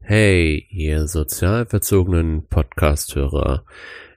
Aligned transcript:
Hey, 0.00 0.66
ihr 0.70 1.06
sozial 1.06 1.66
verzogenen 1.66 2.46
Podcast-Hörer. 2.48 3.64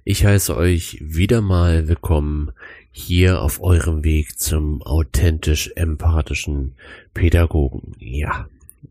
Ich 0.03 0.25
heiße 0.25 0.57
euch 0.57 0.97
wieder 1.01 1.41
mal 1.41 1.87
willkommen 1.87 2.51
hier 2.89 3.43
auf 3.43 3.61
eurem 3.61 4.03
Weg 4.03 4.39
zum 4.39 4.81
authentisch 4.81 5.71
empathischen 5.75 6.73
Pädagogen. 7.13 7.91
Ja, 7.99 8.47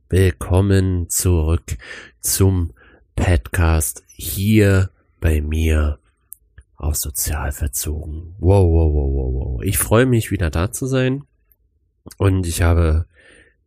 willkommen 0.08 1.08
zurück 1.08 1.76
zum 2.21 2.72
Podcast 3.17 4.04
hier 4.07 4.90
bei 5.21 5.40
mir 5.40 5.99
auf 6.83 6.96
sozial 6.96 7.53
verzogen. 7.53 8.35
Wow, 8.39 8.68
wow, 8.68 8.93
wow, 8.93 9.13
wow, 9.13 9.35
wow. 9.35 9.63
Ich 9.63 9.79
freue 9.79 10.07
mich 10.07 10.31
wieder 10.31 10.50
da 10.50 10.73
zu 10.73 10.86
sein 10.86 11.25
und 12.18 12.46
ich 12.46 12.63
habe 12.63 13.07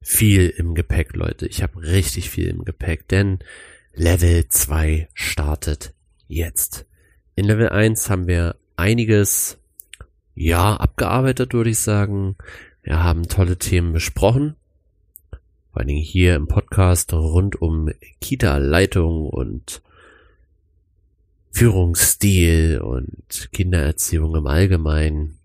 viel 0.02 0.50
im 0.50 0.76
Gepäck, 0.76 1.16
Leute. 1.16 1.48
Ich 1.48 1.64
habe 1.64 1.82
richtig 1.82 2.30
viel 2.30 2.48
im 2.48 2.66
Gepäck, 2.66 3.08
denn 3.08 3.40
Level 3.94 4.48
2 4.50 5.08
startet 5.14 5.94
jetzt. 6.28 6.86
In 7.36 7.46
Level 7.46 7.70
1 7.70 8.10
haben 8.10 8.28
wir 8.28 8.58
einiges, 8.76 9.58
ja, 10.36 10.76
abgearbeitet, 10.76 11.54
würde 11.54 11.70
ich 11.70 11.80
sagen. 11.80 12.36
Wir 12.84 13.02
haben 13.02 13.30
tolle 13.30 13.58
Themen 13.58 13.94
besprochen. 13.94 14.58
Vor 15.72 15.80
allen 15.80 15.88
Dingen 15.88 16.04
hier 16.04 16.36
im 16.36 16.48
Podcast 16.48 17.14
rund 17.14 17.62
um 17.62 17.90
Kita-Leitung 18.20 19.30
und 19.30 19.82
Führungsstil 21.56 22.82
und 22.82 23.50
Kindererziehung 23.54 24.36
im 24.36 24.46
Allgemeinen. 24.46 25.40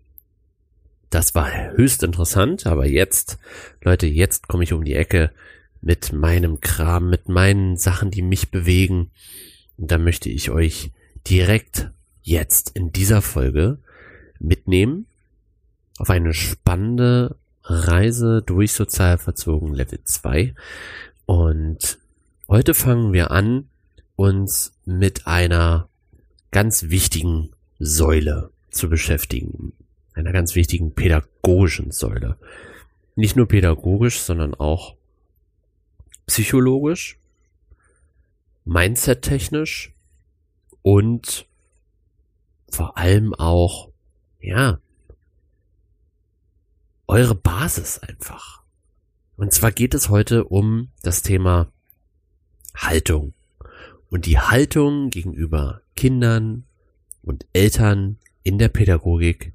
Das 1.09 1.35
war 1.35 1.71
höchst 1.71 2.03
interessant, 2.03 2.67
aber 2.67 2.85
jetzt, 2.85 3.37
Leute, 3.81 4.07
jetzt 4.07 4.49
komme 4.49 4.65
ich 4.65 4.73
um 4.73 4.83
die 4.83 4.93
Ecke 4.93 5.31
mit 5.79 6.11
meinem 6.11 6.59
Kram, 6.59 7.09
mit 7.09 7.29
meinen 7.29 7.77
Sachen, 7.77 8.11
die 8.11 8.23
mich 8.23 8.51
bewegen. 8.51 9.11
Und 9.77 9.89
da 9.89 9.97
möchte 9.97 10.27
ich 10.27 10.51
euch 10.51 10.91
direkt 11.29 11.91
jetzt 12.23 12.71
in 12.71 12.91
dieser 12.91 13.21
Folge 13.21 13.77
mitnehmen 14.37 15.05
auf 15.97 16.09
eine 16.09 16.33
spannende 16.33 17.37
Reise 17.63 18.41
durch 18.45 18.73
sozial 18.73 19.17
verzogen 19.17 19.73
Level 19.73 20.03
2. 20.03 20.55
Und 21.25 21.99
heute 22.49 22.73
fangen 22.73 23.13
wir 23.13 23.31
an, 23.31 23.69
uns 24.17 24.73
mit 24.83 25.25
einer 25.25 25.87
ganz 26.51 26.89
wichtigen 26.89 27.51
Säule 27.79 28.51
zu 28.69 28.89
beschäftigen. 28.89 29.73
Einer 30.13 30.33
ganz 30.33 30.55
wichtigen 30.55 30.93
pädagogischen 30.93 31.91
Säule. 31.91 32.37
Nicht 33.15 33.35
nur 33.35 33.47
pädagogisch, 33.47 34.19
sondern 34.19 34.53
auch 34.53 34.95
psychologisch, 36.27 37.17
mindset-technisch 38.65 39.93
und 40.81 41.47
vor 42.69 42.97
allem 42.97 43.33
auch, 43.33 43.89
ja, 44.39 44.79
eure 47.07 47.35
Basis 47.35 47.99
einfach. 47.99 48.63
Und 49.35 49.51
zwar 49.51 49.71
geht 49.71 49.93
es 49.93 50.09
heute 50.09 50.45
um 50.45 50.91
das 51.01 51.21
Thema 51.21 51.71
Haltung 52.75 53.33
und 54.09 54.25
die 54.25 54.39
Haltung 54.39 55.09
gegenüber 55.09 55.81
Kindern 55.95 56.63
und 57.21 57.45
Eltern 57.53 58.17
in 58.43 58.57
der 58.57 58.69
Pädagogik 58.69 59.53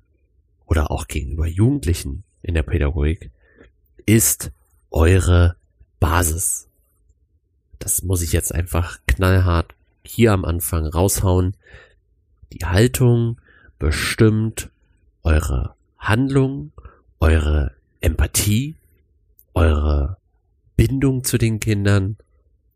oder 0.67 0.91
auch 0.91 1.07
gegenüber 1.07 1.47
Jugendlichen 1.47 2.25
in 2.43 2.55
der 2.55 2.63
Pädagogik 2.63 3.31
ist 4.05 4.53
eure 4.91 5.57
Basis. 5.99 6.69
Das 7.79 8.03
muss 8.03 8.23
ich 8.23 8.33
jetzt 8.33 8.55
einfach 8.55 9.01
knallhart 9.07 9.75
hier 10.05 10.33
am 10.33 10.45
Anfang 10.45 10.87
raushauen. 10.87 11.57
Die 12.53 12.65
Haltung 12.65 13.41
bestimmt 13.79 14.71
eure 15.23 15.75
Handlung, 15.99 16.73
eure 17.21 17.75
Empathie, 18.01 18.77
eure 19.55 20.17
Bindung 20.77 21.25
zu 21.25 21.39
den 21.39 21.59
Kindern, 21.59 22.17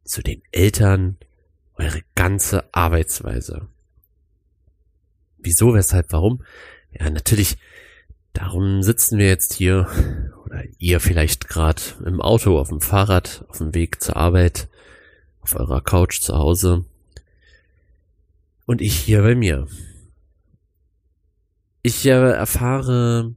zu 0.05 0.23
den 0.23 0.43
Eltern, 0.51 1.17
eure 1.81 2.03
ganze 2.15 2.73
Arbeitsweise. 2.75 3.69
Wieso, 5.39 5.75
weshalb, 5.75 6.13
warum? 6.13 6.43
Ja, 6.93 7.09
natürlich, 7.09 7.57
darum 8.33 8.83
sitzen 8.83 9.19
wir 9.19 9.29
jetzt 9.29 9.55
hier, 9.55 9.89
oder 10.45 10.63
ihr 10.79 11.01
vielleicht 11.01 11.49
gerade 11.49 11.83
im 12.05 12.21
Auto, 12.21 12.59
auf 12.59 12.69
dem 12.69 12.81
Fahrrad, 12.81 13.45
auf 13.49 13.59
dem 13.59 13.75
Weg 13.75 14.03
zur 14.03 14.17
Arbeit, 14.17 14.69
auf 15.41 15.57
eurer 15.57 15.81
Couch 15.81 16.21
zu 16.21 16.37
Hause. 16.37 16.85
Und 18.67 18.83
ich 18.83 18.95
hier 18.95 19.23
bei 19.23 19.35
mir. 19.35 19.67
Ich 21.83 22.05
äh, 22.05 22.11
erfahre 22.11 23.35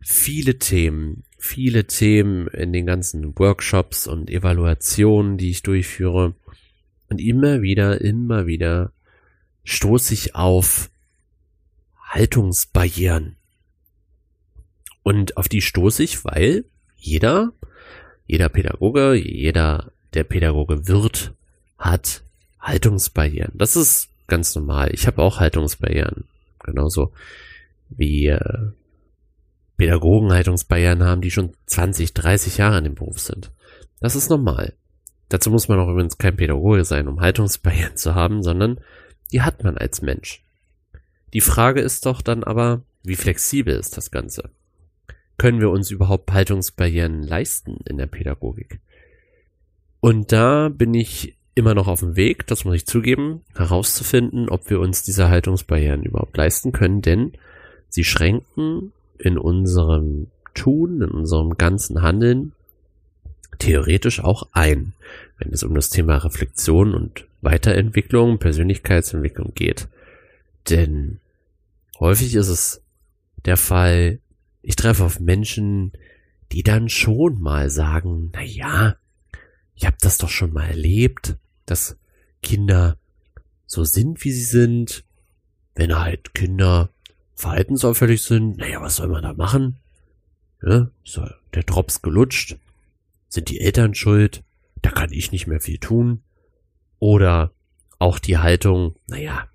viele 0.00 0.58
Themen, 0.58 1.24
viele 1.36 1.86
Themen 1.86 2.46
in 2.48 2.72
den 2.72 2.86
ganzen 2.86 3.36
Workshops 3.38 4.06
und 4.06 4.30
Evaluationen, 4.30 5.36
die 5.36 5.50
ich 5.50 5.62
durchführe. 5.62 6.34
Und 7.10 7.20
immer 7.20 7.60
wieder, 7.60 8.00
immer 8.00 8.46
wieder 8.46 8.92
stoße 9.64 10.14
ich 10.14 10.34
auf 10.34 10.90
Haltungsbarrieren. 11.96 13.36
Und 15.02 15.36
auf 15.36 15.48
die 15.48 15.60
stoße 15.60 16.02
ich, 16.02 16.24
weil 16.24 16.64
jeder, 16.96 17.52
jeder 18.26 18.48
Pädagoge, 18.48 19.14
jeder, 19.14 19.92
der 20.14 20.24
Pädagoge 20.24 20.86
wird, 20.86 21.34
hat 21.78 22.22
Haltungsbarrieren. 22.60 23.52
Das 23.54 23.74
ist 23.74 24.10
ganz 24.28 24.54
normal. 24.54 24.90
Ich 24.92 25.06
habe 25.06 25.20
auch 25.20 25.40
Haltungsbarrieren. 25.40 26.24
Genauso 26.62 27.12
wie 27.88 28.26
äh, 28.26 28.70
Pädagogen 29.76 30.32
Haltungsbarrieren 30.32 31.02
haben, 31.02 31.22
die 31.22 31.30
schon 31.30 31.54
20, 31.66 32.14
30 32.14 32.58
Jahre 32.58 32.78
in 32.78 32.84
dem 32.84 32.94
Beruf 32.94 33.18
sind. 33.18 33.50
Das 33.98 34.14
ist 34.14 34.30
normal. 34.30 34.74
Dazu 35.30 35.50
muss 35.50 35.68
man 35.68 35.78
auch 35.78 35.88
übrigens 35.88 36.18
kein 36.18 36.36
Pädagoge 36.36 36.84
sein, 36.84 37.08
um 37.08 37.20
Haltungsbarrieren 37.20 37.96
zu 37.96 38.14
haben, 38.14 38.42
sondern 38.42 38.80
die 39.32 39.42
hat 39.42 39.62
man 39.64 39.78
als 39.78 40.02
Mensch. 40.02 40.44
Die 41.32 41.40
Frage 41.40 41.80
ist 41.80 42.04
doch 42.04 42.20
dann 42.20 42.42
aber, 42.42 42.82
wie 43.04 43.14
flexibel 43.14 43.74
ist 43.74 43.96
das 43.96 44.10
Ganze? 44.10 44.50
Können 45.38 45.60
wir 45.60 45.70
uns 45.70 45.90
überhaupt 45.90 46.32
Haltungsbarrieren 46.32 47.22
leisten 47.22 47.78
in 47.88 47.96
der 47.96 48.06
Pädagogik? 48.06 48.80
Und 50.00 50.32
da 50.32 50.68
bin 50.68 50.94
ich 50.94 51.36
immer 51.54 51.74
noch 51.74 51.86
auf 51.86 52.00
dem 52.00 52.16
Weg, 52.16 52.46
das 52.48 52.64
muss 52.64 52.74
ich 52.74 52.86
zugeben, 52.86 53.42
herauszufinden, 53.54 54.48
ob 54.48 54.68
wir 54.68 54.80
uns 54.80 55.04
diese 55.04 55.28
Haltungsbarrieren 55.28 56.02
überhaupt 56.02 56.36
leisten 56.36 56.72
können, 56.72 57.02
denn 57.02 57.32
sie 57.88 58.04
schränken 58.04 58.92
in 59.18 59.38
unserem 59.38 60.26
Tun, 60.54 61.02
in 61.02 61.10
unserem 61.10 61.56
ganzen 61.56 62.02
Handeln 62.02 62.52
theoretisch 63.60 64.20
auch 64.20 64.48
ein, 64.52 64.92
wenn 65.38 65.52
es 65.52 65.62
um 65.62 65.74
das 65.74 65.90
Thema 65.90 66.16
Reflexion 66.16 66.94
und 66.94 67.26
Weiterentwicklung, 67.40 68.38
Persönlichkeitsentwicklung 68.38 69.52
geht. 69.54 69.88
Denn 70.68 71.20
häufig 71.98 72.34
ist 72.34 72.48
es 72.48 72.82
der 73.44 73.56
Fall, 73.56 74.18
ich 74.62 74.76
treffe 74.76 75.04
auf 75.04 75.20
Menschen, 75.20 75.92
die 76.52 76.62
dann 76.62 76.88
schon 76.88 77.40
mal 77.40 77.70
sagen, 77.70 78.30
na 78.34 78.42
ja, 78.42 78.96
ich 79.74 79.86
habe 79.86 79.96
das 80.00 80.18
doch 80.18 80.28
schon 80.28 80.52
mal 80.52 80.68
erlebt, 80.68 81.36
dass 81.64 81.96
Kinder 82.42 82.98
so 83.66 83.84
sind, 83.84 84.24
wie 84.24 84.32
sie 84.32 84.44
sind. 84.44 85.04
Wenn 85.74 85.98
halt 85.98 86.34
Kinder 86.34 86.90
verhaltensauffällig 87.34 88.22
sind, 88.22 88.58
naja, 88.58 88.82
was 88.82 88.96
soll 88.96 89.08
man 89.08 89.22
da 89.22 89.32
machen? 89.32 89.76
Ja, 90.62 90.90
so, 91.04 91.26
der 91.54 91.62
Drops 91.62 92.02
gelutscht, 92.02 92.58
sind 93.30 93.48
die 93.48 93.60
Eltern 93.60 93.94
schuld? 93.94 94.42
Da 94.82 94.90
kann 94.90 95.12
ich 95.12 95.32
nicht 95.32 95.46
mehr 95.46 95.60
viel 95.60 95.78
tun. 95.78 96.22
Oder 96.98 97.52
auch 97.98 98.18
die 98.18 98.36
Haltung, 98.38 98.96
naja, 99.06 99.48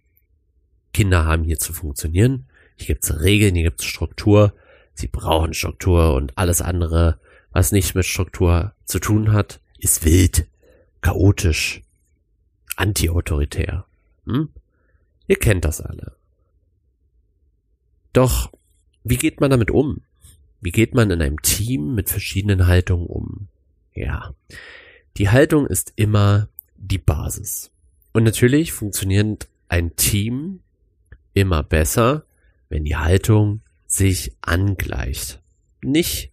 Kinder 0.94 1.26
haben 1.26 1.44
hier 1.44 1.60
zu 1.60 1.74
funktionieren. 1.74 2.48
Hier 2.78 2.88
gibt's 2.88 3.20
Regeln, 3.20 3.54
hier 3.54 3.66
gibt's 3.66 3.86
Struktur. 3.86 4.54
Sie 4.94 5.08
brauchen 5.08 5.54
Struktur 5.54 6.16
und 6.16 6.38
alles 6.38 6.62
andere, 6.62 7.20
was 7.52 7.72
nicht 7.72 7.96
mit 7.96 8.06
Struktur 8.06 8.74
zu 8.86 9.00
tun 9.00 9.34
hat, 9.34 9.60
ist 9.78 10.06
wild, 10.06 10.48
chaotisch, 11.02 11.84
antiautoritär. 12.78 13.86
Hm? 14.26 14.50
Ihr 15.28 15.36
kennt 15.36 15.66
das 15.66 15.82
alle. 15.82 16.16
Doch, 18.14 18.52
wie 19.04 19.18
geht 19.18 19.42
man 19.42 19.52
damit 19.52 19.70
um? 19.70 20.02
Wie 20.62 20.72
geht 20.72 20.94
man 20.94 21.12
in 21.12 21.22
einem 21.22 21.42
Team 21.42 21.94
mit 21.94 22.10
verschiedenen 22.10 22.68
Haltungen 22.68 23.08
um? 23.08 23.48
Ja. 23.96 24.36
Die 25.18 25.30
Haltung 25.30 25.66
ist 25.66 25.94
immer 25.96 26.50
die 26.76 26.98
Basis. 26.98 27.72
Und 28.14 28.24
natürlich 28.24 28.74
funktioniert 28.74 29.48
ein 29.70 29.96
Team 29.96 30.60
immer 31.34 31.64
besser, 31.64 32.26
wenn 32.70 32.84
die 32.84 32.98
Haltung 32.98 33.62
sich 33.88 34.36
angleicht. 34.42 35.42
Nicht 35.82 36.32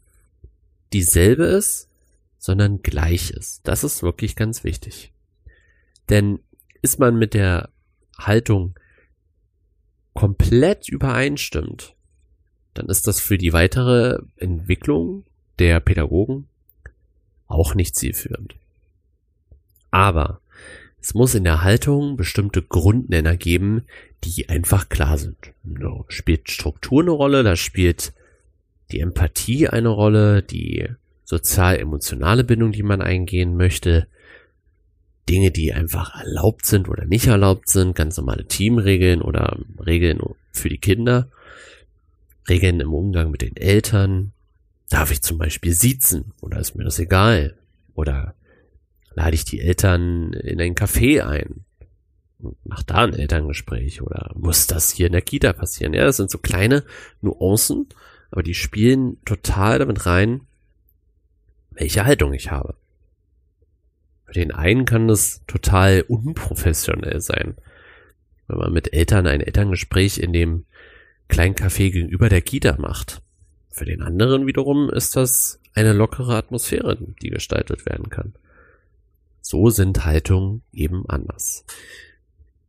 dieselbe 0.93 1.45
ist, 1.45 1.89
sondern 2.39 2.83
gleich 2.83 3.31
ist. 3.31 3.67
Das 3.69 3.85
ist 3.85 4.03
wirklich 4.03 4.37
ganz 4.37 4.65
wichtig. 4.65 5.13
Denn 6.09 6.41
ist 6.83 6.99
man 6.99 7.17
mit 7.17 7.35
der 7.35 7.71
Haltung 8.19 8.75
komplett 10.15 10.89
übereinstimmt, 10.89 11.95
dann 12.75 12.87
ist 12.87 13.07
das 13.07 13.21
für 13.21 13.39
die 13.39 13.53
weitere 13.53 14.19
Entwicklung 14.37 15.25
der 15.59 15.81
Pädagogen 15.81 16.49
auch 17.53 17.75
nicht 17.75 17.97
zielführend. 17.97 18.55
Aber 19.91 20.41
es 21.01 21.15
muss 21.15 21.35
in 21.35 21.45
der 21.45 21.63
Haltung 21.63 22.17
bestimmte 22.17 22.63
Grundnenner 22.63 23.37
geben, 23.37 23.85
die 24.25 24.49
einfach 24.49 24.89
klar 24.89 25.19
sind. 25.19 25.37
Da 25.65 26.05
spielt 26.09 26.51
Struktur 26.51 27.03
eine 27.03 27.11
Rolle, 27.11 27.43
da 27.43 27.57
spielt 27.57 28.13
die 28.93 29.01
Empathie 29.01 29.69
eine 29.69 29.89
Rolle, 29.89 30.43
die 30.43 30.89
sozial-emotionale 31.25 32.45
Bindung, 32.45 32.73
die 32.73 32.83
man 32.83 33.03
eingehen 33.03 33.57
möchte, 33.57 34.07
Dinge, 35.29 35.51
die 35.51 35.73
einfach 35.73 36.15
erlaubt 36.21 36.67
sind 36.67 36.89
oder 36.89 37.05
nicht 37.05 37.27
erlaubt 37.27 37.69
sind, 37.69 37.95
ganz 37.95 38.17
normale 38.17 38.47
Teamregeln 38.47 39.23
oder 39.23 39.59
Regeln 39.85 40.21
für 40.53 40.69
die 40.69 40.79
Kinder, 40.79 41.29
Regeln 42.49 42.81
im 42.81 42.93
Umgang 42.93 43.31
mit 43.31 43.43
den 43.43 43.57
Eltern. 43.57 44.33
Darf 44.93 45.11
ich 45.11 45.23
zum 45.23 45.39
Beispiel 45.39 45.73
siezen 45.73 46.35
oder 46.43 46.59
ist 46.59 46.75
mir 46.75 46.85
das 46.85 46.99
egal? 46.99 47.57
Oder 47.95 48.35
lade 49.15 49.35
ich 49.35 49.47
die 49.47 49.63
Eltern 49.63 50.35
in 50.35 50.61
ein 50.61 50.75
Café 50.75 51.23
ein? 51.27 51.65
Mach 52.65 52.83
da 52.83 52.97
ein 52.97 53.15
Elterngespräch 53.15 54.03
oder 54.03 54.33
muss 54.35 54.67
das 54.67 54.91
hier 54.91 55.07
in 55.07 55.13
der 55.13 55.23
Kita 55.23 55.55
passieren? 55.55 55.95
Ja, 55.95 56.05
das 56.05 56.19
sind 56.19 56.31
so 56.31 56.37
kleine 56.37 56.85
Nuancen, 57.23 57.89
aber 58.31 58.43
die 58.43 58.53
spielen 58.53 59.17
total 59.25 59.79
damit 59.79 60.05
rein, 60.05 60.43
welche 61.71 62.05
Haltung 62.05 62.35
ich 62.35 62.51
habe. 62.51 62.75
Für 64.27 64.35
den 64.35 64.53
einen 64.53 64.85
kann 64.85 65.09
das 65.09 65.41
total 65.47 66.03
unprofessionell 66.03 67.23
sein. 67.23 67.57
Wenn 68.47 68.59
man 68.59 68.75
mit 68.75 68.93
Eltern 68.93 69.27
ein 69.27 69.41
Elterngespräch 69.41 70.19
in 70.19 70.35
dem 70.35 70.67
kleinen 71.29 71.55
Café 71.55 71.91
gegenüber 71.91 72.29
der 72.29 72.43
Kita 72.43 72.77
macht. 72.79 73.23
Für 73.73 73.87
den 73.87 74.03
anderen 74.03 74.47
wiederum 74.47 74.91
ist 74.91 75.17
das 75.17 75.59
eine 75.75 75.95
lockere 75.95 76.37
Atmosphäre, 76.37 76.99
die 77.23 77.31
gestaltet 77.31 77.87
werden 77.87 78.11
kann. 78.11 78.35
So 79.41 79.71
sind 79.71 80.05
Haltungen 80.05 80.63
eben 80.73 81.09
anders. 81.09 81.65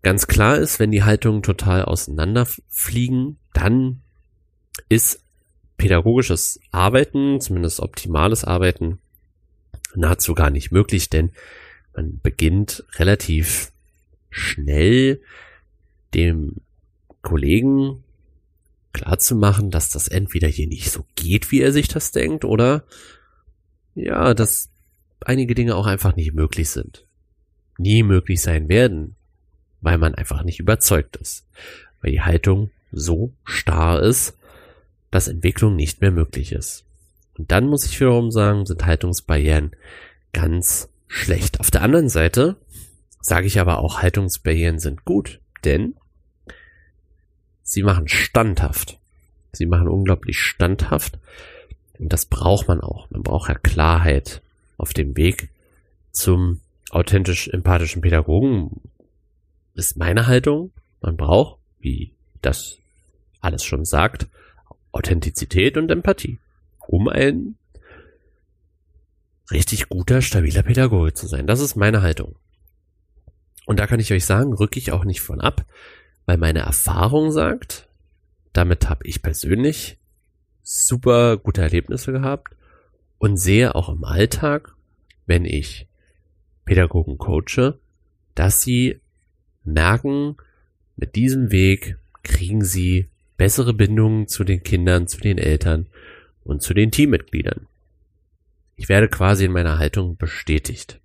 Ganz 0.02 0.28
klar 0.28 0.58
ist, 0.58 0.80
wenn 0.80 0.92
die 0.92 1.04
Haltungen 1.04 1.44
total 1.44 1.84
auseinanderfliegen, 1.84 3.38
dann 3.54 4.02
ist 4.88 5.24
pädagogisches 5.76 6.60
Arbeiten, 6.72 7.42
zumindest 7.42 7.82
optimales 7.82 8.46
Arbeiten, 8.46 9.00
nahezu 9.96 10.34
gar 10.34 10.50
nicht 10.50 10.72
möglich, 10.72 11.10
denn 11.10 11.32
man 11.94 12.20
beginnt 12.22 12.86
relativ 12.96 13.74
schnell 14.30 15.22
dem 16.14 16.62
Kollegen 17.22 18.03
klarzumachen, 18.94 19.72
dass 19.72 19.90
das 19.90 20.08
entweder 20.08 20.48
hier 20.48 20.68
nicht 20.68 20.92
so 20.92 21.06
geht, 21.16 21.52
wie 21.52 21.62
er 21.62 21.72
sich 21.72 21.88
das 21.88 22.12
denkt, 22.12 22.46
oder 22.46 22.84
ja, 23.96 24.34
dass 24.34 24.70
einige 25.22 25.56
Dinge 25.56 25.76
auch 25.76 25.88
einfach 25.88 26.16
nicht 26.16 26.34
möglich 26.34 26.70
sind. 26.70 27.06
Nie 27.78 28.04
möglich 28.04 28.42
sein 28.42 28.70
werden, 28.70 29.16
weil 29.82 29.98
man 29.98 30.16
einfach 30.16 30.44
nicht 30.44 30.60
überzeugt 30.60 31.16
ist. 31.18 31.48
Weil 32.02 32.12
die 32.12 32.22
Haltung 32.22 32.72
so 32.92 33.34
starr 33.44 34.02
ist, 34.02 34.38
dass 35.12 35.28
Entwicklung 35.28 35.76
nicht 35.76 36.02
mehr 36.02 36.12
möglich 36.12 36.52
ist. 36.52 36.86
Und 37.38 37.52
dann 37.52 37.68
muss 37.68 37.86
ich 37.86 38.00
wiederum 38.00 38.32
sagen, 38.32 38.66
sind 38.66 38.86
Haltungsbarrieren 38.86 39.76
ganz 40.34 40.90
schlecht. 41.08 41.60
Auf 41.60 41.72
der 41.72 41.82
anderen 41.82 42.10
Seite 42.10 42.58
sage 43.20 43.48
ich 43.48 43.60
aber 43.60 43.80
auch, 43.80 44.02
Haltungsbarrieren 44.02 44.80
sind 44.80 45.06
gut, 45.06 45.40
denn 45.66 45.96
sie 47.64 47.84
machen 47.84 48.08
standhaft. 48.08 49.00
Sie 49.52 49.66
machen 49.66 49.88
unglaublich 49.88 50.40
standhaft. 50.40 51.18
Und 52.00 52.12
das 52.12 52.26
braucht 52.26 52.68
man 52.68 52.82
auch. 52.82 53.10
Man 53.10 53.24
braucht 53.24 53.50
ja 53.50 53.56
Klarheit 53.56 54.42
auf 54.78 54.94
dem 54.94 55.16
Weg 55.16 55.50
zum 56.12 56.60
authentisch 56.90 57.48
empathischen 57.48 58.02
Pädagogen. 58.02 58.82
Ist 59.76 59.98
meine 59.98 60.28
Haltung. 60.28 60.72
Man 61.02 61.18
braucht, 61.18 61.60
wie 61.80 62.12
das 62.42 62.78
alles 63.42 63.64
schon 63.64 63.86
sagt, 63.86 64.28
Authentizität 64.92 65.78
und 65.78 65.90
Empathie 65.92 66.40
um 66.88 67.08
ein 67.08 67.56
richtig 69.52 69.90
guter, 69.90 70.22
stabiler 70.22 70.64
Pädagoge 70.64 71.14
zu 71.14 71.28
sein. 71.28 71.48
Das 71.48 71.60
ist 71.60 71.76
meine 71.76 72.02
Haltung. 72.02 72.36
Und 73.66 73.80
da 73.80 73.88
kann 73.88 74.00
ich 74.00 74.12
euch 74.12 74.26
sagen, 74.26 74.54
rücke 74.54 74.80
ich 74.80 74.92
auch 74.92 75.06
nicht 75.06 75.22
von 75.22 75.42
ab, 75.42 75.66
weil 76.26 76.38
meine 76.38 76.60
Erfahrung 76.60 77.32
sagt, 77.32 77.88
damit 78.54 78.90
habe 78.90 79.06
ich 79.06 79.22
persönlich 79.22 79.98
super 80.62 81.38
gute 81.38 81.62
Erlebnisse 81.62 82.12
gehabt 82.12 82.56
und 83.18 83.38
sehe 83.38 83.76
auch 83.76 83.90
im 83.90 84.04
Alltag, 84.04 84.76
wenn 85.26 85.46
ich 85.46 85.88
Pädagogen 86.66 87.18
coache, 87.18 87.80
dass 88.36 88.62
sie 88.62 89.02
merken, 89.64 90.38
mit 90.96 91.16
diesem 91.16 91.52
Weg 91.52 91.98
kriegen 92.24 92.64
sie 92.64 93.10
bessere 93.38 93.74
Bindungen 93.74 94.28
zu 94.28 94.44
den 94.44 94.64
Kindern, 94.64 95.08
zu 95.08 95.20
den 95.20 95.38
Eltern 95.38 95.88
und 96.44 96.62
zu 96.62 96.74
den 96.74 96.92
Teammitgliedern. 96.92 97.68
Ich 98.76 98.90
werde 98.90 99.08
quasi 99.08 99.46
in 99.46 99.52
meiner 99.52 99.80
Haltung 99.80 100.18
bestätigt. 100.18 101.00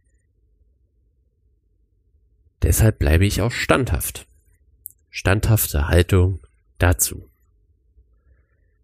Deshalb 2.62 2.99
bleibe 2.99 3.26
ich 3.26 3.41
auch 3.41 3.53
standhaft. 3.53 4.26
Standhafte 5.10 5.88
Haltung 5.88 6.40
dazu. 6.78 7.28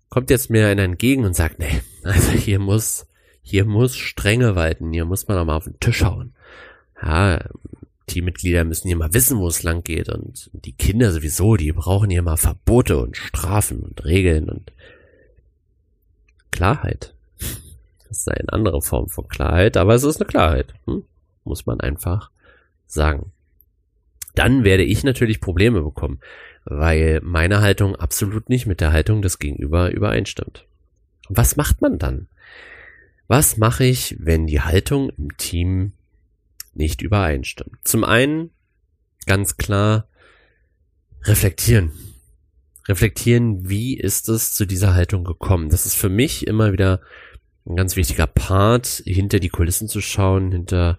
Kommt 0.08 0.30
jetzt 0.30 0.50
mir 0.50 0.68
einer 0.68 0.82
entgegen 0.82 1.24
und 1.24 1.34
sagt, 1.34 1.58
nee, 1.58 1.82
also 2.02 2.30
hier 2.30 2.58
muss, 2.58 3.06
hier 3.42 3.64
muss 3.64 3.96
Strenge 3.96 4.54
walten, 4.54 4.92
hier 4.92 5.04
muss 5.04 5.28
man 5.28 5.38
auch 5.38 5.44
mal 5.44 5.56
auf 5.56 5.64
den 5.64 5.80
Tisch 5.80 6.02
hauen. 6.02 6.34
Ja, 7.02 7.44
Teammitglieder 8.06 8.64
müssen 8.64 8.88
hier 8.88 8.96
mal 8.96 9.14
wissen, 9.14 9.38
wo 9.38 9.48
es 9.48 9.62
lang 9.62 9.82
geht 9.82 10.08
und 10.08 10.50
die 10.52 10.72
Kinder 10.72 11.10
sowieso, 11.10 11.56
die 11.56 11.72
brauchen 11.72 12.10
hier 12.10 12.22
mal 12.22 12.36
Verbote 12.36 12.98
und 12.98 13.16
Strafen 13.16 13.80
und 13.80 14.04
Regeln 14.04 14.48
und 14.50 14.72
Klarheit. 16.50 17.14
Das 18.08 18.18
ist 18.18 18.28
eine 18.28 18.52
andere 18.52 18.80
Form 18.82 19.08
von 19.08 19.26
Klarheit, 19.26 19.76
aber 19.76 19.94
es 19.94 20.04
ist 20.04 20.20
eine 20.20 20.28
Klarheit. 20.28 20.74
Hm? 20.86 21.04
Muss 21.42 21.66
man 21.66 21.80
einfach 21.80 22.30
sagen. 22.86 23.32
Dann 24.34 24.64
werde 24.64 24.82
ich 24.82 25.04
natürlich 25.04 25.40
Probleme 25.40 25.82
bekommen, 25.82 26.20
weil 26.64 27.20
meine 27.22 27.60
Haltung 27.60 27.96
absolut 27.96 28.48
nicht 28.48 28.66
mit 28.66 28.80
der 28.80 28.92
Haltung 28.92 29.22
des 29.22 29.38
Gegenüber 29.38 29.90
übereinstimmt. 29.90 30.66
Was 31.28 31.56
macht 31.56 31.80
man 31.80 31.98
dann? 31.98 32.28
Was 33.28 33.56
mache 33.56 33.84
ich, 33.84 34.16
wenn 34.18 34.46
die 34.46 34.60
Haltung 34.60 35.10
im 35.10 35.36
Team 35.36 35.92
nicht 36.74 37.00
übereinstimmt? 37.00 37.76
Zum 37.84 38.04
einen 38.04 38.50
ganz 39.26 39.56
klar 39.56 40.08
reflektieren 41.22 41.92
reflektieren, 42.86 43.68
wie 43.68 43.96
ist 43.96 44.28
es 44.28 44.52
zu 44.52 44.66
dieser 44.66 44.94
Haltung 44.94 45.24
gekommen. 45.24 45.70
Das 45.70 45.86
ist 45.86 45.94
für 45.94 46.08
mich 46.08 46.46
immer 46.46 46.72
wieder 46.72 47.00
ein 47.66 47.76
ganz 47.76 47.96
wichtiger 47.96 48.26
Part, 48.26 49.02
hinter 49.04 49.40
die 49.40 49.48
Kulissen 49.48 49.88
zu 49.88 50.00
schauen, 50.00 50.52
hinter 50.52 50.98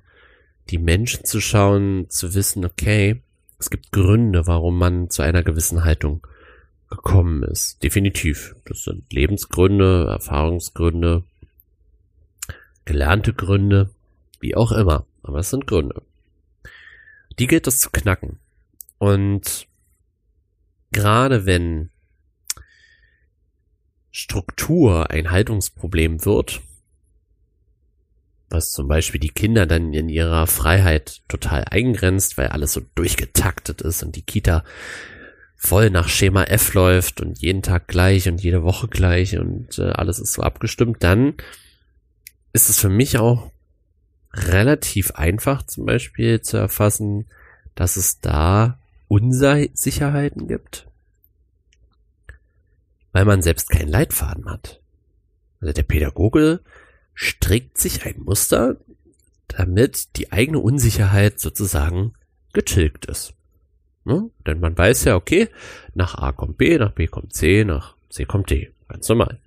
die 0.69 0.77
Menschen 0.77 1.25
zu 1.25 1.41
schauen, 1.41 2.10
zu 2.10 2.34
wissen, 2.34 2.65
okay, 2.65 3.22
es 3.60 3.69
gibt 3.69 3.91
Gründe, 3.91 4.48
warum 4.48 4.77
man 4.77 5.10
zu 5.10 5.22
einer 5.22 5.43
gewissen 5.43 5.84
Haltung 5.84 6.25
gekommen 6.89 7.43
ist. 7.43 7.81
Definitiv. 7.84 8.55
Das 8.65 8.84
sind 8.84 9.12
Lebensgründe, 9.12 10.07
Erfahrungsgründe, 10.10 11.24
gelernte 12.86 13.34
Gründe, 13.34 13.89
wie 14.39 14.55
auch 14.55 14.72
immer. 14.72 15.05
Aber 15.24 15.39
es 15.39 15.50
sind 15.50 15.67
Gründe. 15.67 16.01
Die 17.39 17.48
gilt 17.48 17.67
es 17.67 17.79
zu 17.79 17.89
knacken. 17.89 18.39
Und 18.98 19.67
gerade 20.91 21.45
wenn 21.45 21.89
Struktur 24.12 25.10
ein 25.10 25.31
Haltungsproblem 25.31 26.25
wird, 26.25 26.62
was 28.49 28.71
zum 28.71 28.87
Beispiel 28.87 29.19
die 29.19 29.29
Kinder 29.29 29.65
dann 29.65 29.93
in 29.93 30.09
ihrer 30.09 30.47
Freiheit 30.47 31.21
total 31.27 31.65
eingrenzt, 31.69 32.37
weil 32.37 32.47
alles 32.47 32.73
so 32.73 32.81
durchgetaktet 32.95 33.81
ist 33.81 34.03
und 34.03 34.15
die 34.15 34.21
Kita 34.21 34.63
voll 35.55 35.89
nach 35.89 36.09
Schema 36.09 36.43
F 36.43 36.73
läuft 36.73 37.21
und 37.21 37.39
jeden 37.39 37.61
Tag 37.63 37.87
gleich 37.87 38.27
und 38.27 38.41
jede 38.41 38.63
Woche 38.63 38.87
gleich 38.87 39.37
und 39.37 39.79
äh, 39.79 39.89
alles 39.89 40.19
ist 40.19 40.33
so 40.33 40.43
abgestimmt, 40.43 41.03
dann 41.03 41.33
ist 42.53 42.69
es 42.69 42.79
für 42.79 42.89
mich 42.89 43.17
auch 43.17 43.51
relativ 44.33 45.11
einfach 45.11 45.63
zum 45.63 45.85
Beispiel 45.85 46.41
zu 46.41 46.57
erfassen, 46.57 47.25
dass 47.73 47.97
es 47.97 48.19
da 48.19 48.79
Unsicherheiten 49.07 50.47
gibt. 50.47 50.87
weil 53.11 53.23
man 53.23 53.41
selbst 53.41 53.69
keinen 53.69 53.87
Leitfaden 53.87 54.49
hat. 54.49 54.81
Also 55.61 55.73
der 55.73 55.83
Pädagoge 55.83 56.59
strickt 57.15 57.77
sich 57.79 58.05
ein 58.05 58.22
Muster, 58.24 58.77
damit 59.48 60.17
die 60.17 60.31
eigene 60.31 60.60
Unsicherheit 60.60 61.39
sozusagen 61.39 62.13
getilgt 62.53 63.05
ist. 63.05 63.34
Ne? 64.03 64.29
Denn 64.45 64.60
man 64.60 64.77
weiß 64.77 65.05
ja, 65.05 65.15
okay, 65.15 65.50
nach 65.95 66.15
A 66.15 66.31
kommt 66.31 66.57
B, 66.57 66.77
nach 66.77 66.91
B 66.91 67.07
kommt 67.07 67.34
C, 67.34 67.63
nach 67.63 67.95
C 68.10 68.25
kommt 68.25 68.51
D. 68.51 68.72
Ganz 68.88 69.10
normal. 69.10 69.39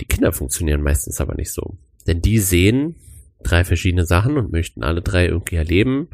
Die 0.00 0.06
Kinder 0.06 0.32
funktionieren 0.32 0.82
meistens 0.82 1.20
aber 1.20 1.34
nicht 1.34 1.52
so. 1.52 1.76
Denn 2.06 2.22
die 2.22 2.38
sehen 2.38 2.96
drei 3.42 3.64
verschiedene 3.64 4.04
Sachen 4.04 4.36
und 4.36 4.50
möchten 4.50 4.82
alle 4.82 5.02
drei 5.02 5.26
irgendwie 5.26 5.56
erleben, 5.56 6.08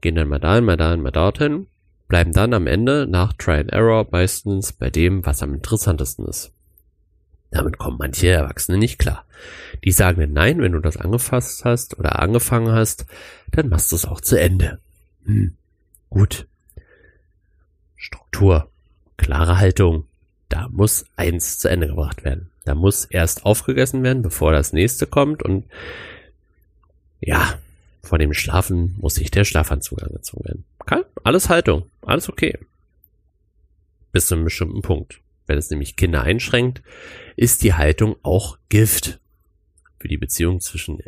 gehen 0.00 0.14
dann 0.14 0.28
mal 0.28 0.38
dahin, 0.38 0.64
mal 0.64 0.76
dahin, 0.76 1.02
mal 1.02 1.10
dorthin, 1.10 1.66
bleiben 2.08 2.32
dann 2.32 2.54
am 2.54 2.66
Ende 2.66 3.06
nach 3.08 3.32
Try 3.32 3.60
and 3.60 3.72
Error 3.72 4.06
meistens 4.10 4.72
bei 4.72 4.90
dem, 4.90 5.24
was 5.26 5.42
am 5.42 5.54
interessantesten 5.54 6.26
ist. 6.26 6.52
Damit 7.50 7.78
kommen 7.78 7.98
manche 7.98 8.28
Erwachsene 8.28 8.78
nicht 8.78 8.98
klar. 8.98 9.24
Die 9.84 9.92
sagen 9.92 10.20
dann 10.20 10.32
nein, 10.32 10.60
wenn 10.60 10.72
du 10.72 10.80
das 10.80 10.96
angefasst 10.96 11.64
hast 11.64 11.98
oder 11.98 12.20
angefangen 12.20 12.72
hast, 12.72 13.06
dann 13.50 13.68
machst 13.68 13.90
du 13.90 13.96
es 13.96 14.04
auch 14.04 14.20
zu 14.20 14.38
Ende. 14.38 14.78
Hm, 15.24 15.56
gut. 16.10 16.46
Struktur, 17.96 18.70
klare 19.16 19.58
Haltung, 19.58 20.06
da 20.48 20.68
muss 20.68 21.04
eins 21.16 21.58
zu 21.58 21.68
Ende 21.68 21.88
gebracht 21.88 22.24
werden. 22.24 22.50
Da 22.64 22.74
muss 22.74 23.04
erst 23.04 23.44
aufgegessen 23.44 24.02
werden, 24.02 24.22
bevor 24.22 24.52
das 24.52 24.72
nächste 24.72 25.06
kommt 25.06 25.42
und 25.42 25.64
ja, 27.20 27.58
vor 28.02 28.18
dem 28.18 28.32
Schlafen 28.32 28.96
muss 28.98 29.14
sich 29.14 29.30
der 29.30 29.44
Schlafanzug 29.44 30.02
angezogen 30.02 30.44
werden. 30.44 30.64
Okay? 30.78 31.02
Alles 31.22 31.48
Haltung, 31.48 31.90
alles 32.02 32.28
okay. 32.28 32.58
Bis 34.12 34.26
zu 34.26 34.34
einem 34.34 34.44
bestimmten 34.44 34.82
Punkt. 34.82 35.20
Wenn 35.50 35.58
es 35.58 35.68
nämlich 35.68 35.96
Kinder 35.96 36.22
einschränkt, 36.22 36.80
ist 37.34 37.64
die 37.64 37.74
Haltung 37.74 38.14
auch 38.22 38.56
Gift 38.68 39.18
für 39.98 40.06
die 40.06 40.16
Beziehung 40.16 40.60
zwischen 40.60 41.02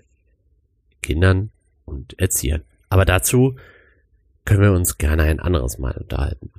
Kindern 1.01 1.53
und 1.85 2.19
Erziehern. 2.19 2.65
Aber 2.89 3.05
dazu 3.05 3.55
können 4.45 4.63
wir 4.63 4.73
uns 4.73 4.99
gerne 4.99 5.23
ein 5.23 5.39
anderes 5.39 5.79
Mal 5.79 5.93
unterhalten. 5.93 6.51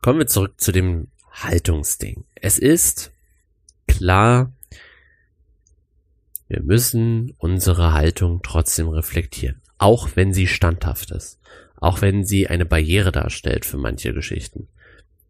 Kommen 0.00 0.20
wir 0.20 0.26
zurück 0.26 0.58
zu 0.58 0.72
dem 0.72 1.08
Haltungsding. 1.30 2.24
Es 2.34 2.58
ist 2.58 3.12
klar, 3.86 4.50
wir 6.48 6.62
müssen 6.62 7.34
unsere 7.36 7.92
Haltung 7.92 8.40
trotzdem 8.42 8.88
reflektieren, 8.88 9.60
auch 9.76 10.08
wenn 10.14 10.32
sie 10.32 10.46
standhaft 10.46 11.10
ist, 11.10 11.38
auch 11.76 12.00
wenn 12.00 12.24
sie 12.24 12.48
eine 12.48 12.64
Barriere 12.64 13.12
darstellt 13.12 13.66
für 13.66 13.76
manche 13.76 14.14
Geschichten. 14.14 14.68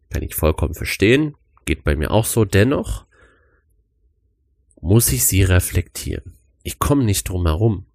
Kann 0.09 0.23
ich 0.23 0.33
vollkommen 0.33 0.75
verstehen, 0.75 1.35
geht 1.65 1.83
bei 1.83 1.95
mir 1.95 2.11
auch 2.11 2.25
so. 2.25 2.45
Dennoch 2.45 3.05
muss 4.81 5.11
ich 5.11 5.25
sie 5.25 5.43
reflektieren. 5.43 6.33
Ich 6.63 6.79
komme 6.79 7.03
nicht 7.03 7.29
drum 7.29 7.45
herum. 7.45 7.85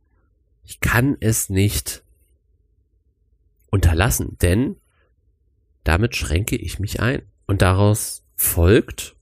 Ich 0.64 0.80
kann 0.80 1.16
es 1.20 1.48
nicht 1.48 2.02
unterlassen, 3.70 4.36
denn 4.40 4.76
damit 5.84 6.16
schränke 6.16 6.56
ich 6.56 6.78
mich 6.78 7.00
ein. 7.00 7.22
Und 7.46 7.62
daraus 7.62 8.22
folgt, 8.36 9.16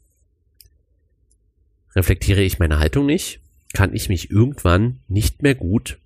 reflektiere 1.94 2.42
ich 2.42 2.58
meine 2.58 2.78
Haltung 2.78 3.06
nicht, 3.06 3.40
kann 3.72 3.94
ich 3.94 4.08
mich 4.08 4.30
irgendwann 4.30 5.00
nicht 5.06 5.42
mehr 5.42 5.54
gut 5.54 5.98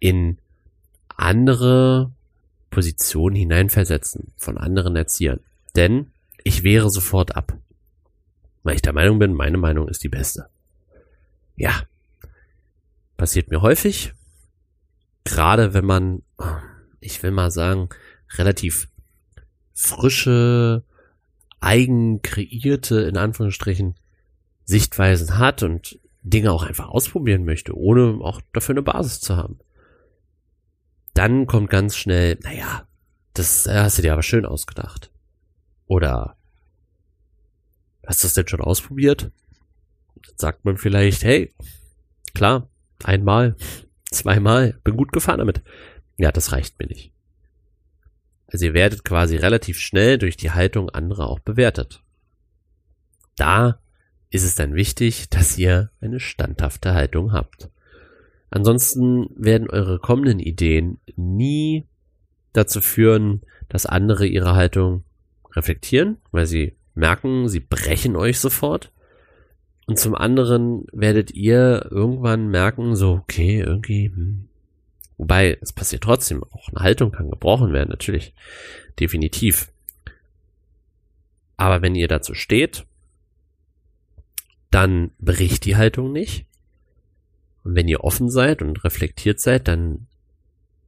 in 0.00 0.38
andere 1.16 2.12
Positionen 2.70 3.36
hineinversetzen 3.36 4.32
von 4.36 4.58
anderen 4.58 4.96
Erziehern. 4.96 5.40
Denn 5.76 6.13
ich 6.44 6.62
wehre 6.62 6.90
sofort 6.90 7.34
ab. 7.34 7.58
Weil 8.62 8.76
ich 8.76 8.82
der 8.82 8.92
Meinung 8.92 9.18
bin, 9.18 9.34
meine 9.34 9.58
Meinung 9.58 9.88
ist 9.88 10.04
die 10.04 10.08
beste. 10.08 10.48
Ja. 11.56 11.82
Passiert 13.16 13.50
mir 13.50 13.62
häufig. 13.62 14.12
Gerade 15.24 15.74
wenn 15.74 15.84
man, 15.84 16.22
ich 17.00 17.22
will 17.22 17.30
mal 17.30 17.50
sagen, 17.50 17.88
relativ 18.34 18.88
frische, 19.72 20.84
eigen 21.60 22.22
kreierte, 22.22 23.00
in 23.02 23.16
Anführungsstrichen, 23.16 23.94
Sichtweisen 24.64 25.38
hat 25.38 25.62
und 25.62 25.98
Dinge 26.22 26.52
auch 26.52 26.62
einfach 26.62 26.88
ausprobieren 26.88 27.44
möchte, 27.44 27.76
ohne 27.76 28.18
auch 28.22 28.40
dafür 28.52 28.74
eine 28.74 28.82
Basis 28.82 29.20
zu 29.20 29.36
haben. 29.36 29.58
Dann 31.12 31.46
kommt 31.46 31.70
ganz 31.70 31.96
schnell, 31.96 32.38
naja, 32.42 32.86
das 33.34 33.66
hast 33.68 33.98
du 33.98 34.02
dir 34.02 34.12
aber 34.12 34.22
schön 34.22 34.46
ausgedacht. 34.46 35.10
Oder 35.86 36.36
hast 38.06 38.22
du 38.22 38.26
das 38.26 38.34
denn 38.34 38.48
schon 38.48 38.60
ausprobiert? 38.60 39.30
Dann 40.26 40.34
sagt 40.36 40.64
man 40.64 40.76
vielleicht, 40.76 41.24
hey, 41.24 41.54
klar, 42.34 42.68
einmal, 43.02 43.56
zweimal, 44.10 44.78
bin 44.84 44.96
gut 44.96 45.12
gefahren 45.12 45.38
damit. 45.38 45.62
Ja, 46.16 46.32
das 46.32 46.52
reicht 46.52 46.78
mir 46.78 46.86
nicht. 46.86 47.12
Also 48.46 48.66
ihr 48.66 48.74
werdet 48.74 49.04
quasi 49.04 49.36
relativ 49.36 49.78
schnell 49.78 50.18
durch 50.18 50.36
die 50.36 50.52
Haltung 50.52 50.90
anderer 50.90 51.28
auch 51.28 51.40
bewertet. 51.40 52.02
Da 53.36 53.80
ist 54.30 54.44
es 54.44 54.54
dann 54.54 54.74
wichtig, 54.74 55.28
dass 55.28 55.58
ihr 55.58 55.90
eine 56.00 56.20
standhafte 56.20 56.94
Haltung 56.94 57.32
habt. 57.32 57.70
Ansonsten 58.50 59.26
werden 59.34 59.68
eure 59.68 59.98
kommenden 59.98 60.38
Ideen 60.38 61.00
nie 61.16 61.88
dazu 62.52 62.80
führen, 62.80 63.42
dass 63.68 63.86
andere 63.86 64.26
ihre 64.26 64.54
Haltung 64.54 65.02
reflektieren, 65.54 66.18
weil 66.30 66.46
sie 66.46 66.76
merken, 66.94 67.48
sie 67.48 67.60
brechen 67.60 68.16
euch 68.16 68.38
sofort. 68.38 68.92
Und 69.86 69.98
zum 69.98 70.14
anderen 70.14 70.86
werdet 70.92 71.32
ihr 71.32 71.88
irgendwann 71.90 72.48
merken, 72.48 72.96
so, 72.96 73.12
okay, 73.12 73.60
irgendwie, 73.60 74.06
hm. 74.08 74.48
wobei, 75.18 75.58
es 75.60 75.72
passiert 75.72 76.02
trotzdem, 76.02 76.42
auch 76.42 76.68
eine 76.70 76.82
Haltung 76.82 77.12
kann 77.12 77.30
gebrochen 77.30 77.72
werden, 77.72 77.90
natürlich, 77.90 78.34
definitiv. 78.98 79.70
Aber 81.56 81.82
wenn 81.82 81.94
ihr 81.94 82.08
dazu 82.08 82.34
steht, 82.34 82.86
dann 84.70 85.12
bricht 85.18 85.66
die 85.66 85.76
Haltung 85.76 86.12
nicht. 86.12 86.46
Und 87.62 87.76
wenn 87.76 87.88
ihr 87.88 88.02
offen 88.02 88.28
seid 88.28 88.62
und 88.62 88.84
reflektiert 88.84 89.40
seid, 89.40 89.68
dann 89.68 90.06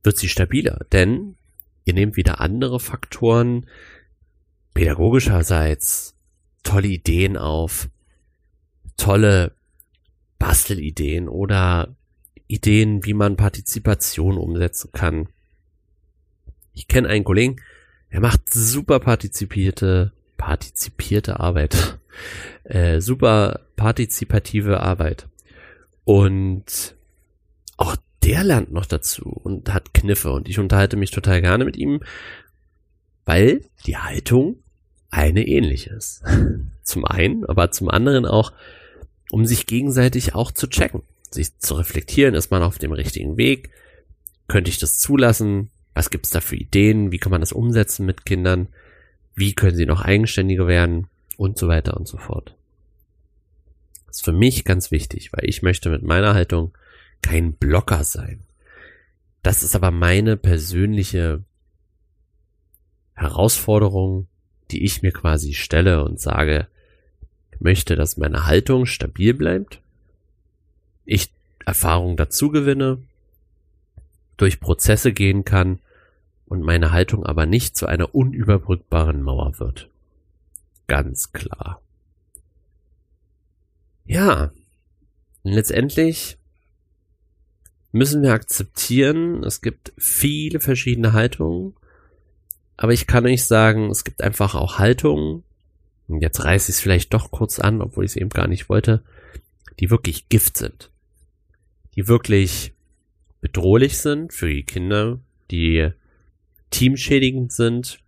wird 0.03 0.17
sie 0.17 0.29
stabiler, 0.29 0.87
denn 0.93 1.37
ihr 1.85 1.95
nehmt 1.95 2.17
wieder 2.17 2.41
andere 2.41 2.81
Faktoren 2.81 3.67
pädagogischerseits 4.77 6.15
tolle 6.63 6.89
Ideen 6.89 7.39
auf, 7.39 7.89
tolle 8.99 9.53
Bastelideen 10.39 11.29
oder 11.29 11.97
Ideen, 12.47 13.05
wie 13.05 13.15
man 13.15 13.37
Partizipation 13.37 14.37
umsetzen 14.37 14.91
kann. 14.93 15.29
Ich 16.75 16.89
kenne 16.89 17.09
einen 17.09 17.25
Kollegen, 17.25 17.57
der 18.13 18.21
macht 18.21 18.53
super 18.53 19.01
partizipierte, 19.01 20.13
partizipierte 20.37 21.41
Arbeit. 21.41 21.99
Äh, 22.65 23.03
super 23.03 23.61
partizipative 23.77 24.81
Arbeit. 24.81 25.29
Und 26.05 26.97
auch 27.77 27.95
der 28.25 28.43
lernt 28.43 28.73
noch 28.73 28.87
dazu 28.87 29.29
und 29.29 29.73
hat 29.73 29.93
Kniffe 29.93 30.33
und 30.33 30.49
ich 30.49 30.59
unterhalte 30.59 30.97
mich 30.97 31.11
total 31.11 31.43
gerne 31.43 31.67
mit 31.67 31.77
ihm, 31.77 32.01
weil 33.27 33.61
die 33.85 33.99
Haltung 33.99 34.63
eine 35.11 35.47
ähnliche 35.47 35.91
ist. 35.95 36.23
Zum 36.83 37.05
einen, 37.05 37.45
aber 37.45 37.71
zum 37.71 37.89
anderen 37.89 38.27
auch, 38.27 38.53
um 39.31 39.45
sich 39.45 39.67
gegenseitig 39.67 40.35
auch 40.35 40.53
zu 40.53 40.69
checken, 40.69 41.03
sich 41.31 41.59
zu 41.59 41.75
reflektieren, 41.75 42.35
ist 42.35 42.51
man 42.51 42.63
auf 42.63 42.79
dem 42.79 42.93
richtigen 42.93 43.37
Weg, 43.37 43.71
könnte 44.47 44.71
ich 44.71 44.79
das 44.79 44.99
zulassen, 44.99 45.71
was 45.95 46.11
gibt's 46.11 46.31
da 46.31 46.41
für 46.41 46.57
Ideen, 46.57 47.11
wie 47.11 47.19
kann 47.19 47.33
man 47.33 47.41
das 47.41 47.53
umsetzen 47.53 48.07
mit 48.07 48.25
Kindern, 48.25 48.69
wie 49.35 49.55
können 49.55 49.77
sie 49.77 49.87
noch 49.87 50.03
eigenständiger 50.03 50.69
werden 50.69 51.09
und 51.37 51.59
so 51.59 51.69
weiter 51.69 51.97
und 51.97 52.07
so 52.07 52.19
fort. 52.19 52.55
Das 54.07 54.19
ist 54.19 54.25
für 54.25 54.33
mich 54.33 54.65
ganz 54.65 54.91
wichtig, 54.91 55.33
weil 55.33 55.49
ich 55.49 55.63
möchte 55.63 55.91
mit 55.91 56.03
meiner 56.03 56.35
Haltung 56.35 56.73
kein 57.23 57.53
Blocker 57.55 58.05
sein. 58.05 58.45
Das 59.43 59.63
ist 59.63 59.75
aber 59.75 59.91
meine 59.91 60.37
persönliche 60.37 61.45
Herausforderung, 63.15 64.29
die 64.71 64.85
ich 64.85 65.03
mir 65.03 65.13
quasi 65.13 65.55
stelle 65.55 66.05
und 66.05 66.21
sage, 66.21 66.67
möchte, 67.59 67.97
dass 67.97 68.17
meine 68.17 68.47
Haltung 68.47 68.87
stabil 68.87 69.35
bleibt, 69.35 69.81
ich 71.05 71.33
Erfahrung 71.65 72.17
dazu 72.17 72.51
gewinne, 72.51 73.03
durch 74.37 74.61
Prozesse 74.61 75.13
gehen 75.13 75.45
kann 75.45 75.81
und 76.47 76.63
meine 76.63 76.93
Haltung 76.93 77.25
aber 77.25 77.47
nicht 77.47 77.77
zu 77.77 77.87
einer 77.87 78.15
unüberbrückbaren 78.15 79.23
Mauer 79.23 79.59
wird. 79.59 79.91
Ganz 80.87 81.33
klar. 81.33 81.81
Ja, 84.05 84.53
letztendlich 85.43 86.39
müssen 87.91 88.23
wir 88.23 88.33
akzeptieren, 88.33 89.43
es 89.43 89.61
gibt 89.61 89.93
viele 89.97 90.61
verschiedene 90.61 91.13
Haltungen 91.13 91.75
aber 92.77 92.93
ich 92.93 93.07
kann 93.07 93.27
euch 93.27 93.45
sagen, 93.45 93.91
es 93.91 94.05
gibt 94.05 94.23
einfach 94.23 94.55
auch 94.55 94.79
Haltungen, 94.79 95.43
und 96.09 96.21
jetzt 96.21 96.45
reiße 96.45 96.71
ich 96.71 96.77
es 96.77 96.81
vielleicht 96.81 97.13
doch 97.15 97.31
kurz 97.31 97.59
an, 97.59 97.83
obwohl 97.83 98.05
ich 98.05 98.13
es 98.13 98.17
eben 98.17 98.31
gar 98.31 98.47
nicht 98.47 98.69
wollte, 98.69 99.03
die 99.81 99.91
wirklich 99.91 100.29
Gift 100.29 100.57
sind. 100.57 100.91
Die 101.97 102.07
wirklich 102.07 102.75
bedrohlich 103.41 103.99
sind 103.99 104.33
für 104.33 104.49
die 104.49 104.63
Kinder, 104.63 105.19
die 105.51 105.91
teamschädigend 106.71 107.53
sind. 107.53 108.01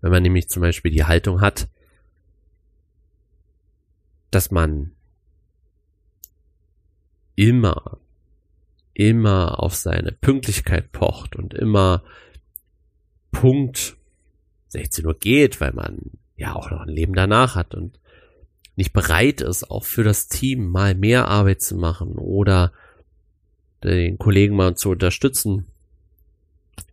Wenn 0.00 0.10
man 0.10 0.22
nämlich 0.22 0.48
zum 0.48 0.60
Beispiel 0.60 0.90
die 0.90 1.04
Haltung 1.04 1.40
hat, 1.40 1.68
dass 4.30 4.50
man 4.50 4.92
immer, 7.34 7.98
immer 8.94 9.62
auf 9.62 9.74
seine 9.74 10.12
Pünktlichkeit 10.12 10.92
pocht 10.92 11.36
und 11.36 11.54
immer 11.54 12.02
Punkt 13.32 13.96
16 14.68 15.06
Uhr 15.06 15.18
geht, 15.18 15.60
weil 15.60 15.72
man 15.72 15.98
ja 16.36 16.54
auch 16.54 16.70
noch 16.70 16.82
ein 16.82 16.88
Leben 16.88 17.14
danach 17.14 17.56
hat 17.56 17.74
und 17.74 17.98
nicht 18.76 18.92
bereit 18.92 19.40
ist, 19.40 19.70
auch 19.70 19.84
für 19.84 20.02
das 20.02 20.28
Team 20.28 20.68
mal 20.68 20.94
mehr 20.94 21.28
Arbeit 21.28 21.60
zu 21.60 21.76
machen 21.76 22.12
oder 22.12 22.72
den 23.84 24.18
Kollegen 24.18 24.56
mal 24.56 24.76
zu 24.76 24.90
unterstützen, 24.90 25.66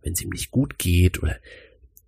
wenn 0.02 0.12
es 0.12 0.22
ihm 0.22 0.30
nicht 0.30 0.50
gut 0.50 0.78
geht 0.78 1.22
oder 1.22 1.36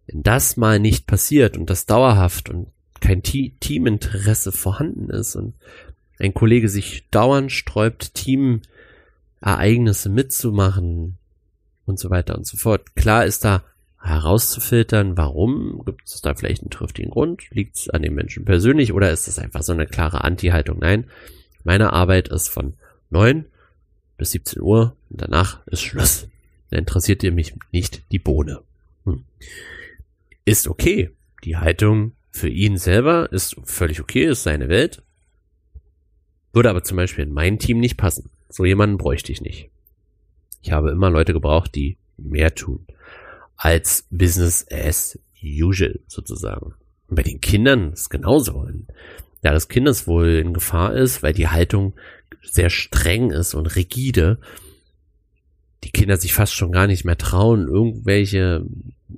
wenn 0.06 0.22
das 0.22 0.56
mal 0.56 0.78
nicht 0.78 1.06
passiert 1.06 1.56
und 1.56 1.70
das 1.70 1.86
dauerhaft 1.86 2.50
und 2.50 2.66
kein 3.00 3.22
Teaminteresse 3.22 4.52
vorhanden 4.52 5.10
ist 5.10 5.36
und 5.36 5.54
ein 6.18 6.34
Kollege 6.34 6.68
sich 6.68 7.08
dauernd 7.10 7.50
sträubt, 7.50 8.14
Teamereignisse 8.14 10.08
mitzumachen 10.08 11.16
und 11.86 11.98
so 11.98 12.10
weiter 12.10 12.36
und 12.36 12.46
so 12.46 12.56
fort. 12.56 12.94
Klar 12.94 13.24
ist 13.24 13.44
da 13.44 13.64
herauszufiltern, 14.02 15.16
warum, 15.16 15.82
gibt 15.84 16.08
es 16.08 16.20
da 16.20 16.34
vielleicht 16.34 16.62
einen 16.62 16.70
triftigen 16.70 17.10
Grund, 17.10 17.48
liegt 17.50 17.76
es 17.76 17.88
an 17.88 18.02
den 18.02 18.14
Menschen 18.14 18.44
persönlich 18.44 18.92
oder 18.92 19.12
ist 19.12 19.28
das 19.28 19.38
einfach 19.38 19.62
so 19.62 19.72
eine 19.72 19.86
klare 19.86 20.24
Anti-Haltung? 20.24 20.78
Nein, 20.80 21.06
meine 21.62 21.92
Arbeit 21.92 22.28
ist 22.28 22.48
von 22.48 22.74
neun 23.10 23.46
bis 24.18 24.32
17 24.32 24.60
Uhr 24.60 24.96
und 25.08 25.22
danach 25.22 25.64
ist 25.66 25.82
Schluss. 25.82 26.28
Da 26.70 26.78
interessiert 26.78 27.22
ihr 27.22 27.32
mich 27.32 27.54
nicht 27.70 28.02
die 28.10 28.18
Bohne. 28.18 28.62
Hm. 29.04 29.24
Ist 30.44 30.66
okay. 30.66 31.10
Die 31.44 31.56
Haltung 31.56 32.12
für 32.30 32.48
ihn 32.48 32.78
selber 32.78 33.30
ist 33.30 33.56
völlig 33.64 34.00
okay, 34.00 34.24
ist 34.24 34.42
seine 34.42 34.68
Welt. 34.68 35.02
Würde 36.52 36.70
aber 36.70 36.82
zum 36.82 36.96
Beispiel 36.96 37.24
in 37.24 37.32
mein 37.32 37.58
Team 37.58 37.78
nicht 37.78 37.96
passen. 37.96 38.30
So 38.48 38.64
jemanden 38.64 38.98
bräuchte 38.98 39.32
ich 39.32 39.40
nicht. 39.40 39.70
Ich 40.62 40.72
habe 40.72 40.90
immer 40.90 41.10
Leute 41.10 41.32
gebraucht, 41.32 41.74
die 41.74 41.98
mehr 42.16 42.54
tun 42.54 42.86
als 43.56 44.06
Business 44.10 44.66
as 44.70 45.18
usual 45.42 46.00
sozusagen. 46.06 46.74
Und 47.08 47.16
bei 47.16 47.22
den 47.22 47.40
Kindern 47.40 47.92
ist 47.92 48.10
genauso. 48.10 48.54
Und 48.54 48.86
ja, 49.42 49.52
das 49.52 49.68
Kindeswohl 49.68 50.36
in 50.36 50.54
Gefahr 50.54 50.94
ist, 50.94 51.22
weil 51.22 51.32
die 51.32 51.48
Haltung 51.48 51.94
sehr 52.42 52.70
streng 52.70 53.30
ist 53.30 53.54
und 53.54 53.76
rigide, 53.76 54.38
die 55.84 55.90
Kinder 55.90 56.16
sich 56.16 56.32
fast 56.32 56.54
schon 56.54 56.72
gar 56.72 56.86
nicht 56.86 57.04
mehr 57.04 57.18
trauen, 57.18 57.66
irgendwelche 57.66 58.64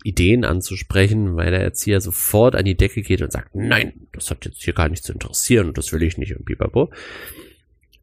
Ideen 0.03 0.45
anzusprechen, 0.45 1.37
weil 1.37 1.51
der 1.51 1.63
Erzieher 1.63 2.01
sofort 2.01 2.57
an 2.57 2.65
die 2.65 2.77
Decke 2.77 3.03
geht 3.03 3.23
und 3.23 3.33
sagt, 3.33 3.55
nein, 3.55 3.93
das 4.13 4.31
hat 4.31 4.45
jetzt 4.45 4.63
hier 4.63 4.73
gar 4.73 4.89
nicht 4.89 5.05
zu 5.05 5.13
interessieren 5.13 5.69
und 5.69 5.79
das 5.79 5.93
will 5.93 6.03
ich 6.03 6.19
nicht 6.19 6.35
und 6.37 6.47
pipapo. 6.47 6.91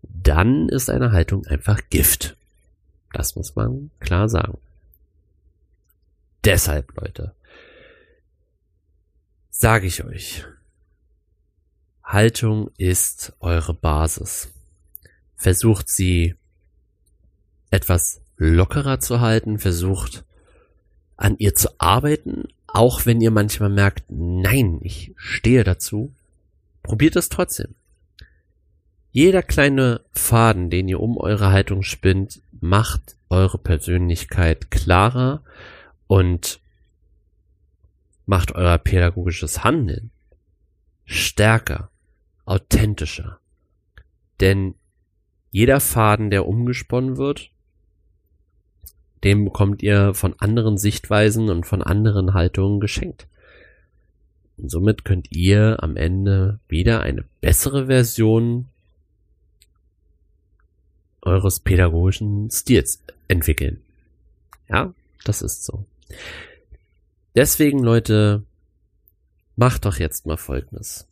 Dann 0.03 0.69
ist 0.69 0.89
eine 0.89 1.11
Haltung 1.11 1.45
einfach 1.47 1.81
Gift. 1.89 2.38
Das 3.13 3.35
muss 3.35 3.55
man 3.55 3.89
klar 4.00 4.29
sagen. 4.29 4.57
Deshalb, 6.43 7.00
Leute, 7.00 7.36
sage 9.50 9.86
ich 9.86 10.03
euch, 10.03 10.45
Haltung 12.03 12.71
ist 12.77 13.33
eure 13.39 13.73
Basis. 13.73 14.51
Versucht 15.36 15.89
sie 15.89 16.36
etwas 17.69 18.21
lockerer 18.38 18.99
zu 18.99 19.21
halten, 19.21 19.60
versucht 19.60 20.25
an 21.15 21.38
ihr 21.38 21.54
zu 21.54 21.69
arbeiten, 21.77 22.47
auch 22.67 23.06
wenn 23.06 23.21
ihr 23.21 23.32
manchmal 23.32 23.69
merkt, 23.69 24.06
nein, 24.10 24.80
ich 24.82 25.13
stehe 25.15 25.63
dazu, 25.63 26.13
probiert 26.82 27.15
es 27.15 27.30
trotzdem. 27.30 27.75
Jeder 29.12 29.43
kleine 29.43 30.01
Faden, 30.13 30.69
den 30.69 30.88
ihr 30.88 30.99
um 30.99 31.17
eure 31.17 31.51
Haltung 31.51 31.84
spinnt, 31.84 32.41
macht 32.60 33.15
eure 33.30 33.58
Persönlichkeit 33.58 34.71
klarer 34.71 35.43
und 36.12 36.60
macht 38.26 38.54
euer 38.54 38.78
pädagogisches 38.78 39.63
Handeln 39.63 40.12
stärker, 41.06 41.89
authentischer. 42.43 43.39
Denn 44.41 44.76
jeder 45.52 45.80
Faden, 45.80 46.30
der 46.30 46.45
umgesponnen 46.45 47.15
wird, 47.15 47.52
dem 49.24 49.45
bekommt 49.45 49.84
ihr 49.84 50.13
von 50.13 50.38
anderen 50.38 50.78
Sichtweisen 50.78 51.50
und 51.50 51.65
von 51.65 51.82
anderen 51.82 52.34
Haltungen 52.34 52.82
geschenkt. 52.82 53.30
Und 54.58 54.69
somit 54.69 55.06
könnt 55.06 55.32
ihr 55.32 55.82
am 55.82 55.95
Ende 55.95 56.60
wieder 56.67 57.04
eine 57.04 57.24
bessere 57.39 57.86
Version 57.86 58.67
eures 61.21 61.62
pädagogischen 61.62 62.52
Stils 62.52 63.02
entwickeln. 63.30 63.82
Ja, 64.67 64.93
das 65.24 65.41
ist 65.41 65.63
so. 65.63 65.86
Deswegen, 67.36 67.80
Leute, 67.80 68.43
macht 69.56 69.86
doch 69.86 69.97
jetzt 69.97 70.26
mal 70.26 70.38
Folgendes. 70.38 71.08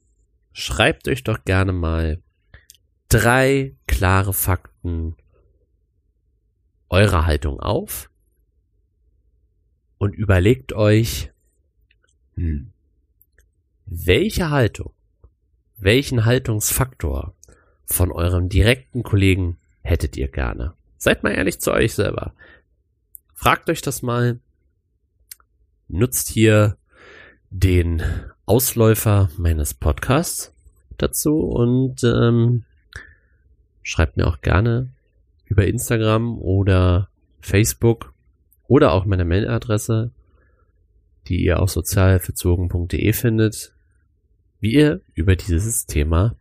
Schreibt 0.51 1.07
euch 1.07 1.23
doch 1.23 1.43
gerne 1.45 1.71
mal 1.71 2.21
drei 3.07 3.75
klare 3.87 4.33
Fakten 4.33 5.15
eurer 6.89 7.25
Haltung 7.25 7.59
auf 7.59 8.09
und 9.97 10.13
überlegt 10.13 10.73
euch, 10.73 11.31
hm, 12.35 12.71
welche 13.85 14.49
Haltung, 14.49 14.93
welchen 15.77 16.25
Haltungsfaktor 16.25 17.35
von 17.85 18.11
eurem 18.11 18.49
direkten 18.49 19.03
Kollegen 19.03 19.57
hättet 19.81 20.17
ihr 20.17 20.27
gerne? 20.27 20.73
Seid 20.97 21.23
mal 21.23 21.31
ehrlich 21.31 21.59
zu 21.59 21.71
euch 21.71 21.93
selber. 21.95 22.33
Fragt 23.33 23.69
euch 23.69 23.81
das 23.81 24.01
mal 24.01 24.39
nutzt 25.89 26.29
hier 26.29 26.77
den 27.49 28.01
Ausläufer 28.45 29.29
meines 29.37 29.73
Podcasts 29.73 30.53
dazu 30.97 31.41
und 31.41 32.03
ähm, 32.03 32.63
schreibt 33.83 34.17
mir 34.17 34.27
auch 34.27 34.41
gerne 34.41 34.89
über 35.45 35.65
Instagram 35.65 36.37
oder 36.37 37.09
Facebook 37.41 38.13
oder 38.67 38.91
auch 38.93 39.05
meine 39.05 39.25
Mailadresse, 39.25 40.11
die 41.27 41.43
ihr 41.43 41.59
auf 41.59 41.71
sozialverzogen.de 41.71 43.13
findet, 43.13 43.73
wie 44.59 44.73
ihr 44.73 45.01
über 45.15 45.35
dieses 45.35 45.85
Thema 45.85 46.35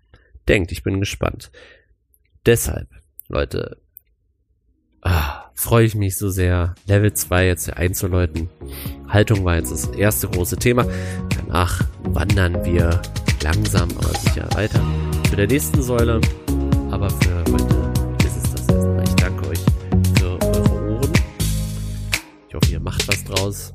denkt. 0.47 0.73
Ich 0.73 0.83
bin 0.83 1.01
gespannt. 1.01 1.51
Deshalb, 2.45 2.89
Leute, 3.29 3.79
ah, 5.03 5.48
freue 5.59 5.87
ich 5.87 5.97
mich 5.97 6.17
so 6.17 6.31
sehr, 6.31 6.77
Level 6.87 7.13
2 7.13 7.47
jetzt 7.47 7.77
einzuläuten. 7.77 8.49
Haltung 9.09 9.45
war 9.45 9.57
jetzt 9.57 9.73
das 9.73 9.87
erste 9.89 10.29
große 10.29 10.57
Thema. 10.57 10.87
Danach 11.37 11.85
wandern 12.05 12.65
wir 12.65 13.03
langsam 13.43 13.89
aber 13.99 14.17
sicher 14.21 14.49
weiter 14.55 14.81
zu 15.29 15.35
der 15.35 15.49
nächsten 15.49 15.83
Säule. 15.83 16.21
Aber 16.93 17.11
für 17.11 17.39
heute 17.51 17.93
ist 18.25 18.37
es 18.37 18.53
das 18.53 18.69
erstmal. 18.69 19.03
Ich 19.03 19.15
danke 19.17 19.49
euch 19.49 19.59
für 20.17 20.41
eure 20.47 20.93
Ohren. 20.93 21.13
Ich 22.49 22.55
hoffe, 22.55 22.71
ihr 22.71 22.81
macht 22.81 23.09
was 23.09 23.25
draus. 23.25 23.75